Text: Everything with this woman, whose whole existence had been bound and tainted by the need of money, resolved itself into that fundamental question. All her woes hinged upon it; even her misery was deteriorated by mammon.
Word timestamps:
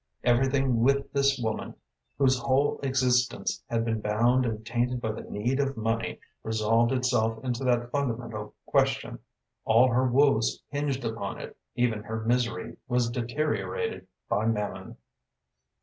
Everything 0.23 0.79
with 0.79 1.13
this 1.13 1.37
woman, 1.37 1.75
whose 2.17 2.39
whole 2.39 2.79
existence 2.81 3.61
had 3.67 3.85
been 3.85 4.01
bound 4.01 4.47
and 4.47 4.65
tainted 4.65 4.99
by 4.99 5.11
the 5.11 5.21
need 5.29 5.59
of 5.59 5.77
money, 5.77 6.19
resolved 6.41 6.91
itself 6.91 7.37
into 7.43 7.63
that 7.63 7.91
fundamental 7.91 8.55
question. 8.65 9.19
All 9.63 9.89
her 9.91 10.07
woes 10.07 10.63
hinged 10.71 11.05
upon 11.05 11.39
it; 11.39 11.55
even 11.75 12.01
her 12.01 12.25
misery 12.25 12.77
was 12.87 13.11
deteriorated 13.11 14.07
by 14.27 14.47
mammon. 14.47 14.97